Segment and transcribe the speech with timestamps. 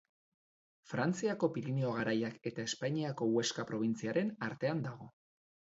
[0.91, 5.15] Frantziako Pirinio Garaiak eta Espainiako Huesca probintziaren artean dago.